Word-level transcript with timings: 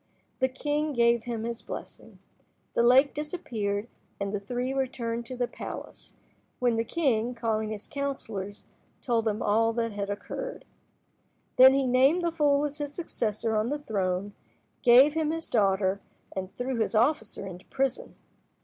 The 0.39 0.47
king 0.49 0.93
gave 0.93 1.25
them 1.25 1.43
his 1.43 1.61
blessing. 1.61 2.17
The 2.73 2.81
lake 2.81 3.13
disappeared, 3.13 3.87
and 4.19 4.33
the 4.33 4.39
three 4.39 4.73
returned 4.73 5.27
to 5.27 5.37
the 5.37 5.47
palace, 5.47 6.15
when 6.57 6.75
the 6.75 6.83
king, 6.83 7.35
calling 7.35 7.69
his 7.69 7.87
counsellors, 7.87 8.65
told 8.99 9.25
them 9.25 9.43
all 9.43 9.73
that 9.73 9.91
had 9.91 10.09
occurred. 10.09 10.65
Then 11.57 11.75
he 11.75 11.85
named 11.85 12.23
the 12.23 12.31
fool 12.31 12.65
as 12.65 12.79
his 12.79 12.91
successor 12.91 13.55
on 13.55 13.69
the 13.69 13.77
throne, 13.77 14.33
gave 14.81 15.13
him 15.13 15.29
his 15.29 15.47
daughter, 15.47 16.01
and 16.35 16.51
threw 16.55 16.77
his 16.77 16.95
officer 16.95 17.45
into 17.45 17.65
prison. 17.65 18.15